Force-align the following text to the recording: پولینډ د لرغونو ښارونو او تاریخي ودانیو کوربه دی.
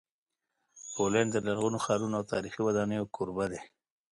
پولینډ 0.93 1.29
د 1.33 1.37
لرغونو 1.47 1.81
ښارونو 1.85 2.15
او 2.19 2.29
تاریخي 2.33 2.61
ودانیو 2.63 3.11
کوربه 3.15 3.45
دی. 3.51 3.61